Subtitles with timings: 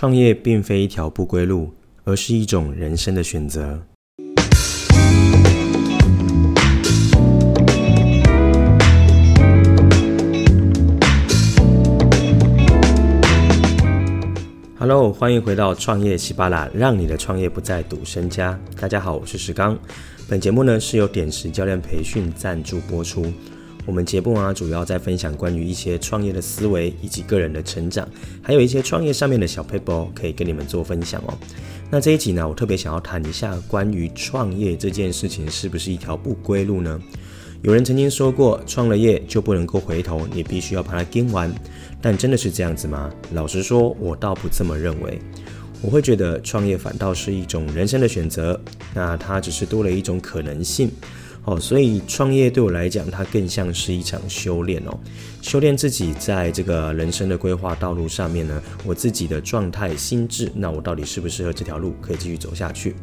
[0.00, 1.74] 创业并非一条不归路，
[2.04, 3.82] 而是一种人生的选择。
[14.78, 18.56] Hello，欢迎回到创业喜巴拉，让你的创业不再赌身家。
[18.80, 19.76] 大家好，我是石刚。
[20.28, 23.26] 本节目呢是由点石教练培训赞助播出。
[23.88, 28.06] 我们节目啊，主要在分享关于一些创业的思维以及个人的成长，
[28.42, 31.32] 还有一些创业上面的小 paper 可以跟你们做分享哦。
[31.90, 37.00] 那这一集呢，我特别想要谈一下关于创业这件事情是不是一条不归路呢？
[37.62, 41.50] 有人曾经说过，创了业就不能够回头，你必须要把它跟完。
[42.02, 43.10] 但真的是这样子吗？
[43.32, 45.18] 老实说，我倒不这么认为。
[45.80, 48.60] 我会觉得创业反倒是一种人生的选择，
[48.92, 50.90] 那它只是多了一种可能性。
[51.48, 54.98] 哦，所以创业对我来讲，它更像是一场修炼哦，
[55.40, 62.94] 修炼自己在这个人生的规划道路上面呢，我自己的状态、心智，那我到底适不适合这条路，可以继续走下去？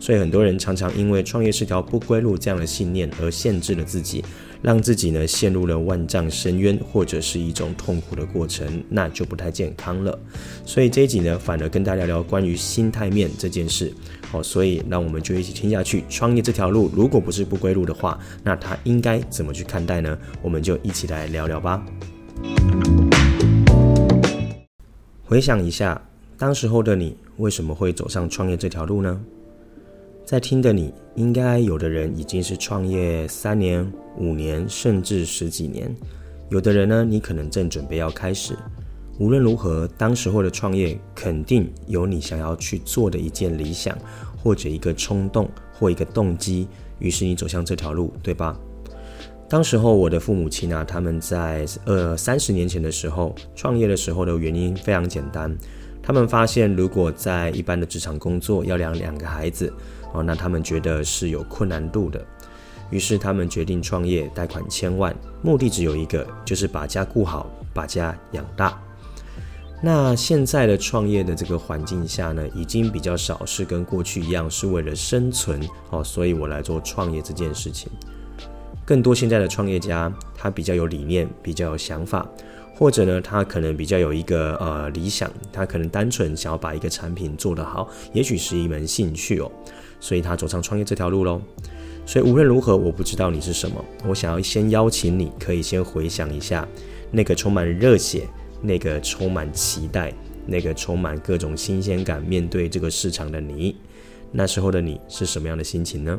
[0.00, 4.24] 所以很多人常常因为创业是条不归路这样的信念而限制了自己。
[4.62, 10.16] 让自己呢陷入了万丈深渊，或者是一种痛苦的过程，那就不太健康了。
[10.64, 13.92] 所以这一集呢，反而跟大家聊关于心态面这件事。
[14.32, 16.04] 好，所以让我们就一起听下去。
[16.08, 20.18] 创业这条路，如果不是不归路的话，那他应该怎么去看待呢？
[20.40, 21.84] 我们就一起来聊聊吧。
[25.22, 26.00] 回想一下，
[26.38, 29.20] 当时候的你为什么会走上创业这条路呢？
[30.24, 33.86] 在听的你，应该有的人已经是创业三年、
[34.16, 35.90] 五年，甚至十几年；
[36.48, 38.54] 有的人呢，你可能正准备要开始。
[39.18, 43.96] 无论如何，当时候的创业肯定有你想要去做的一件理想，
[44.42, 46.66] 或者一个冲动，或一个动机，
[46.98, 48.58] 于是你走向这条路，对吧？
[49.48, 55.56] 当时候我的父母亲啊，他们在呃三十年前的时候创业的时候的原因非常简单，
[56.02, 59.72] 他们发现如果在一般的职场工作要养两个孩子。
[60.14, 62.22] 哦，那他们觉得是有困难度的，
[62.90, 68.78] 于是他们决定创业，贷款千万，目的只有一个，就是把家顾好，把家养大。
[69.84, 75.60] 那现在的创业的这个环境下呢，已经比较少是跟过去一样是为了生存
[75.90, 77.90] 哦，所以我来做创业这件事情。
[78.84, 82.26] 更多现在的创业家，他比较有理念，比较有想法。
[82.74, 89.50] 或者呢，他可能比较有一个呃理想，他可能单纯想要把一个产品做得好，也许是一门兴趣哦，
[90.00, 91.40] 所以他走上创业这条路喽。
[92.06, 96.66] 所以无论如何，我不知道你是什么，我想要先邀请你，可以先回想一下
[97.12, 98.26] 那个充满热血、
[98.62, 100.12] 那个充满期待、
[100.46, 103.76] 那个充满各种新鲜感，面对这个市场的你，
[104.30, 106.18] 那时候的你是什么样的心情呢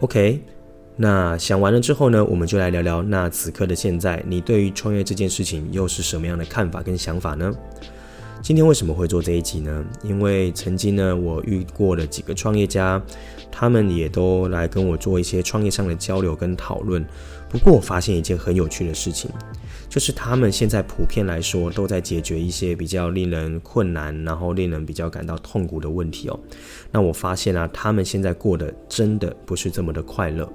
[0.00, 0.40] ？OK。
[1.00, 7.54] 那想完了之后呢，我们就来聊聊，那此刻的现在，你对于创业这件事情又是什么样的看法跟想法呢？
[8.42, 9.84] 今天为什么会做这一集呢？
[10.02, 13.00] 因为曾经呢，我遇过了几个创业家，
[13.48, 17.06] 他们也都来跟我做一些创业上的交流跟讨论。
[17.48, 19.30] 不过我发现一件很有趣的事情，
[19.88, 26.38] 就是他们现在普遍来说都在解决一些比较令人困难，然后令人比较感到痛苦的问题哦。
[26.90, 30.46] 那我发现啊，他们现在过得真的不是这么的快乐。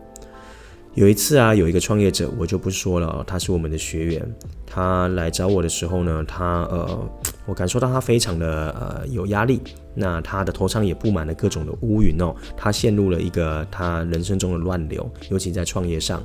[0.93, 4.35] 有一次啊，有一个创业者，我就不说了，他是我们的学员。
[4.67, 7.09] 他来找我的时候呢，他呃，
[7.47, 9.59] 我感受到他非常的呃有压力。
[9.95, 16.23] 那他的头上也布满了各种的乌云哦，他陷入了一个他人生中的乱流，尤其在创业上。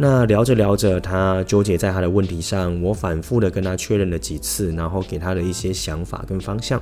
[0.00, 6.80] 那聊着聊着，他纠结在他的问题上，我反复的跟他确认了几次，然后给他的一些想法跟方向。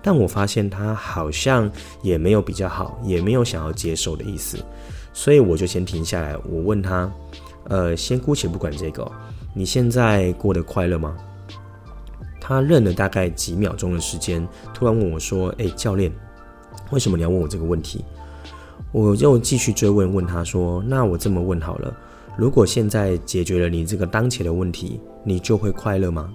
[0.00, 1.70] 但我发现他好像
[2.02, 4.56] 也没有比较好，也没有想要接受的意思。
[5.12, 7.12] 所以我就先停下来，我问他，
[7.64, 9.06] 呃，先姑且不管这个，
[9.52, 11.14] 你现在过得快乐吗？
[12.40, 16.10] 他愣了大概几秒钟的时间，突然问我说：“诶，教练，
[16.90, 18.02] 为什么你要问我这个问题？”
[18.92, 21.94] 我又继续追问，问他说：“那我这么问好了，
[22.36, 26.32] 如果现在解决了你这个当前的问题，你就会快乐吗？”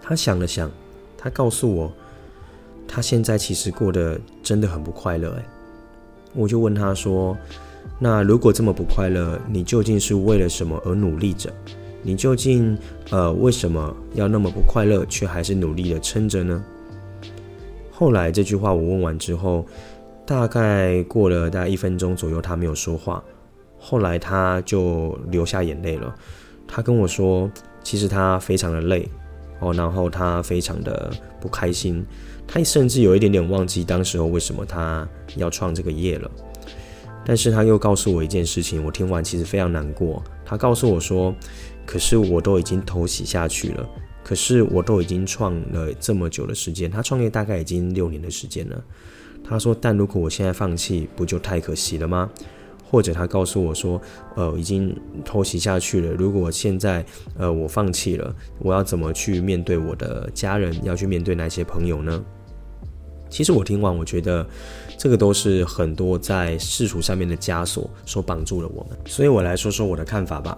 [0.00, 0.70] 他想了想，
[1.16, 1.92] 他告诉我，
[2.86, 5.44] 他现在其实过得真的很不快乐，诶。
[6.34, 7.36] 我就问他说
[7.98, 11.52] ：“那如果这么不快乐，你究竟是为了什么而努力着？
[12.02, 12.78] 你究竟
[13.10, 16.64] 呃为什么要那么不快乐，却还是努力的撑着呢？”
[17.90, 19.66] 后来这句话我问完之后，
[20.24, 23.22] 大概过了大概一分钟左右，他没有说话。
[23.78, 26.14] 后来他就流下眼泪了。
[26.66, 27.50] 他跟我说
[27.82, 29.08] ：“其实他非常的累
[29.60, 31.10] 哦，然后他非常的
[31.40, 32.04] 不开心。”
[32.46, 36.30] 他甚至有一点点忘记当时候为什么他要创这个业了，
[37.24, 40.22] 但是他又告诉我一件事情，我听完其实非常难过。
[40.44, 41.34] 他告诉我说
[41.84, 43.88] ：“可是我都已经投洗下去了，
[44.24, 48.82] 可是我都已经创了这么久的时间，他创业大概已经六年的时间了。
[49.44, 52.30] 他说：“但如果我现在放弃，不就太可惜了吗？”
[52.90, 54.00] 或者他告诉我说
[54.34, 56.12] ：“呃，已经偷袭下去了。
[56.12, 57.04] 如果现在
[57.36, 60.74] 呃我放弃了，我要怎么去面对我的家人？
[60.82, 62.24] 要去面对哪些朋友呢？”
[63.30, 64.46] 其实我听完，我觉得
[64.96, 68.98] 这个都是很多在世俗上面的枷锁所绑住了我们。
[69.04, 70.56] 所以我来说说我的看法吧。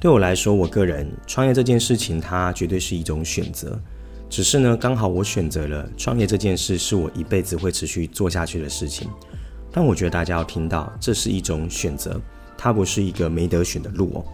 [0.00, 3.78] 对我来说，我个人创业这件事情，它绝对是一种选择。
[4.30, 9.08] 只是呢，刚好我选择了创业这件事，是我一辈子会持续做下去的事情。
[9.70, 12.20] 但我觉得大家要听到，这是一种选择，
[12.56, 14.24] 它不是一个没得选的路哦。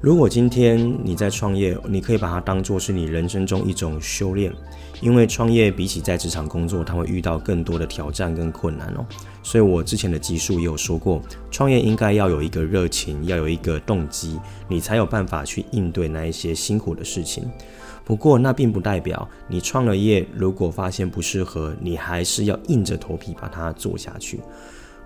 [0.00, 4.52] 如果今天你在创业，你可以把它当作是你人生中一种修炼，
[5.00, 9.06] 因为创业比起在职场工作，它会遇到更多的挑战跟困难哦。
[9.44, 11.22] 所以我之前的集数也有说过，
[11.52, 17.48] 创业应该要有一个热情，要有一个动机，你才有办法去应对那一些辛苦的事情。
[18.04, 24.40] 不过那并不代表你创了业，如果发现不适合，你还是要硬着头皮把它做下去。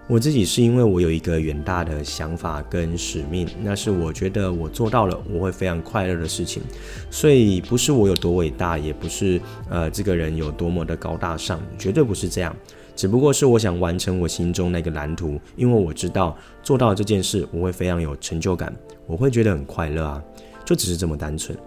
[0.09, 6.63] 我自己是因为我有一个远大的想法跟使命，那是我觉得我做到了，我会非常快乐的事情。
[7.11, 12.55] 所以不是我有多伟大，也不是呃这个人有多么的高大上，绝对不是这样。
[12.95, 18.73] 只不过是我想完成我心中那个蓝图，因为我知道做到这件事，我会非常有成就感，
[19.09, 20.23] 我会觉得很快乐啊，
[20.65, 21.59] 就只是这么单纯。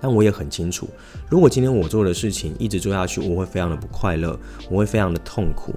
[0.00, 0.88] 但我也很清楚，
[1.28, 4.38] 如果今天我做的事情一直做下去，我会非常的不快乐，
[4.70, 5.74] 我会非常的痛苦。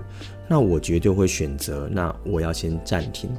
[0.47, 3.29] 那我绝对会选择，那我要先暂停，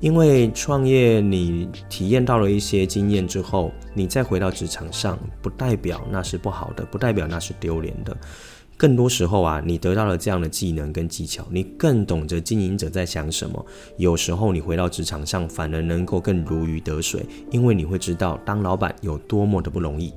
[0.00, 8.16] 因为创业你体验到了一些经验之后，你再回到职场上，不代表那是不好的，不代表那是丢脸的。
[8.78, 13.66] 更多时候啊，你得到了这样的技能跟技巧，你更懂得经营者在想什么。
[13.96, 20.14] 有时候你回到职场上，反而能够更如鱼得水，因为你会知道当老板有多么的不容易。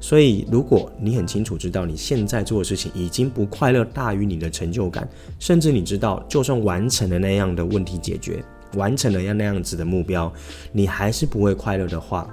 [0.00, 5.06] 所以，如果你很清楚知道你现在做的事情已经不快乐大于你的成就感，
[5.38, 8.42] 甚至你知道就算完成了那样的问题解决，
[8.74, 10.32] 完成了要那样子的目标，
[10.72, 12.26] 你还是不会快乐的话，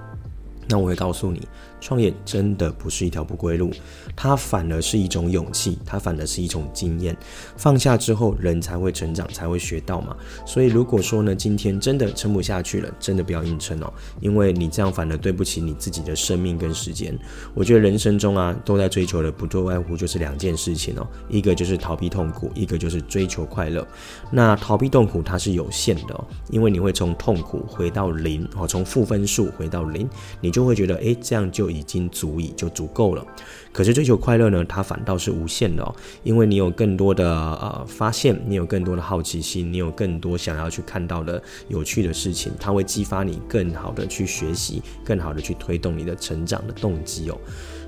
[0.69, 1.41] 那我会告诉你。
[1.81, 3.71] 创业真的不是一条不归路，
[4.13, 7.15] 它反而是一种勇气，它反而是一种经验。
[7.55, 10.13] 放下之后，人才会成长，才会学到嘛。
[10.45, 17.17] 所以如果说呢，今天真的撑不下去了，真的不要硬撑哦，因为你这样反而对不起你自己的生命跟时间。
[17.53, 23.87] 我觉得人生中啊，都在追求的不做外乎就是两件事情哦，一个就是逃避痛苦，一个就是追求快乐。
[24.29, 30.05] 那逃避痛苦它是有限的哦，因为你会从痛苦回到零哦，从负分数回到零，
[30.41, 31.69] 你就就会觉得诶，这样就。
[31.69, 33.23] 已经足以就足够了，
[33.71, 47.37] 可是追求快乐呢，它反倒是无限的哦，因为你有更多的呃发现，你有更多的好奇心，你有更多想要去看到的有趣的事情，它会激发你更好的去学习，更好的去推动你的成长的动机哦。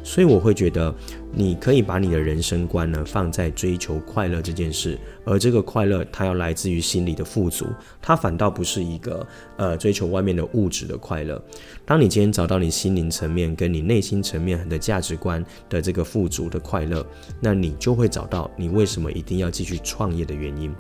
[0.03, 0.93] 所以我会觉得，
[1.33, 7.67] 你可以把你的人生观呢放在追求快乐这件事，而这个快乐它要来自于心里的富足，
[8.01, 9.25] 它反倒不是一个
[9.57, 11.41] 呃追求外面的物质的快乐。
[11.85, 17.05] 当你今天找到你心灵层面跟你内心层面的价值观的这个富足的快乐，
[17.39, 20.73] 那你就会找到你为什么一定要继续创业的原因。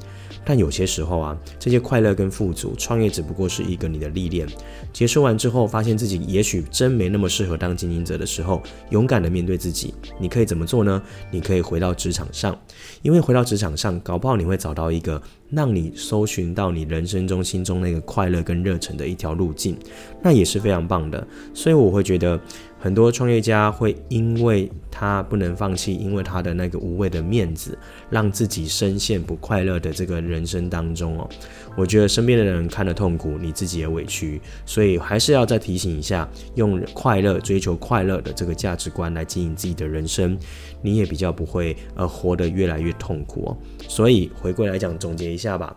[0.43, 4.47] 但有些时候啊，这些快乐跟富足，创业只不过是一个你的历练。
[4.91, 10.99] 结束完之后，发现自己也许真没那么适合当经营者的时候，勇敢的面对自己，你可以会怎么做呢？
[11.29, 12.57] 你可以回到职场上，
[13.03, 19.77] 因为回到职场上，搞不好你会找到一个让你搜寻到你人生中心中那个快乐跟热忱的一条路径，
[20.23, 21.25] 那也是非常棒的。
[21.53, 22.39] 所以我会觉得。
[22.81, 27.77] 很多创业家会因为他不能放弃，因为他的那个无谓的面子，
[28.09, 31.29] 让自己深陷不快乐的这个人生当中哦。
[31.77, 40.35] 我觉得身边的人看了痛苦，你自己也委屈，所以还是要再提醒一下，用快乐追求快乐的这个价值观来经营自己的人生，
[40.81, 43.57] 你也比较不会呃活得越来越痛苦哦。
[43.87, 45.75] 所以回归来讲，总结一下吧，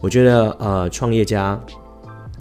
[0.00, 1.58] 我觉得呃创业家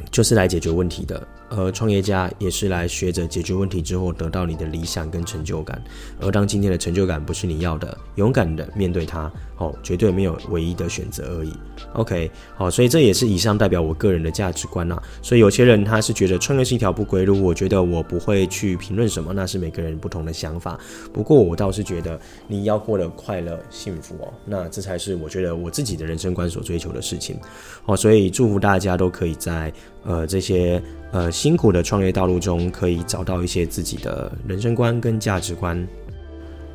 [0.09, 1.27] 就是来解决问题的。
[1.49, 5.81] 而创业家也是来学着解决问题之后得到你的理想跟成就感，
[6.19, 11.51] 而当今天的成就感不是你要的，勇敢的面对它，哦，绝对没有唯一的选择而已。
[11.93, 15.01] OK，好，所以这也是以上代表我个人的价值观啦。
[15.21, 20.79] 所以有些人他是觉得创业是一条不归路，我觉得我不会去评论什么，那是每个人不同的想法。
[21.11, 27.39] 不过我倒是觉得你要过得快乐幸福哦，那这才是我觉得我自己的人生观所追求的事情。
[27.83, 30.81] 好，所以祝福大家都可以在呃这些。
[31.11, 35.87] 呃，辛苦的创业道路中，可以找到一些自己的人生观跟价值观。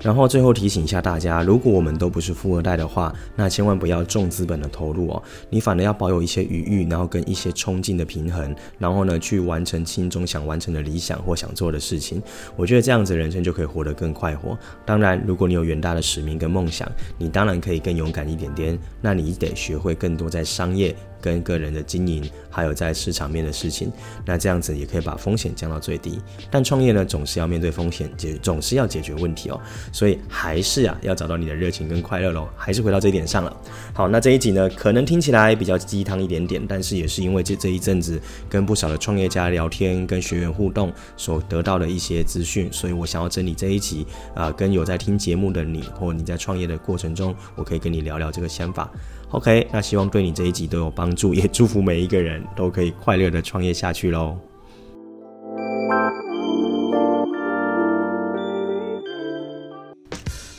[0.01, 12.23] 然后最后提醒一下大家，如果我们都不是富二代的话，那千万不要重资本的投入哦，你反而要保有一些余裕，然后跟一些冲劲的平衡，然后呢去完成心中想完成的理想或想做的事情。
[12.57, 14.59] 我觉得这样子人生就可以活得更快活。
[14.87, 18.79] 当然，如果你有远大的使命跟梦想，你当然可以更勇敢一点点。
[19.03, 20.97] 那你得学会更多在商业。
[21.25, 23.91] 跟个人的经营，还有在市场面的事情，
[24.27, 26.19] 那这样子也可以把风险降到最低。
[26.51, 29.59] 但创业呢，总是要面对风险，解总是要解决问题哦。
[29.91, 32.47] 所以还是啊，要找到你的热情跟快乐喽。
[32.59, 33.57] 还是回到这一点上了。
[33.95, 48.91] 好，那这一集呢，可能听起来比较鸡汤一点点，但是也是因为这这一阵子跟不少的创业家聊天，跟学员互动所得到的一些资讯，所以我想要整理这一集啊、跟有在听节目的你，或你在创业的过程中，我可以跟你聊聊这个想法。
[49.35, 54.39] OK，那希望对你这一集都有帮助，也祝福每一个人都可以快乐的创业下去喽。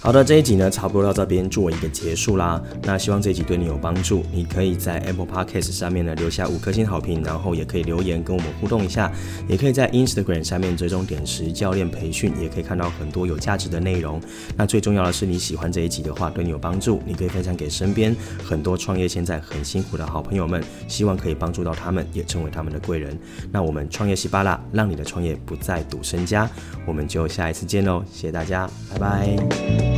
[0.06, 2.62] 好的，这一集呢，差不多到这边做一个结束啦。
[2.84, 9.12] 那希望这一集对你有帮助，你可以在 Apple Podcast 上面呢留下五颗星好评，然后也可以留言跟我们互动一下，
[9.48, 14.22] 也可以在 Instagram 上面追踪点石教练培训，也可以看到很多有价值的内容。
[14.56, 23.18] 那最重要的是，你喜欢这一集的话，对你有帮助，你可以分享给身边很多创业现在很辛苦的好朋友们，希望可以帮助到他们，也成为他们的贵人。
[23.52, 26.48] 那我们创业西巴拉，让你的创业不再赌身家，
[26.86, 29.95] 我们就下一次见喽，谢谢大家，拜拜。